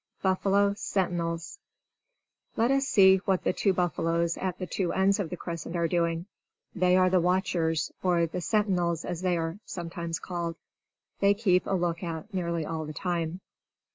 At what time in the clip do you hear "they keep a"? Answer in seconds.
11.19-11.75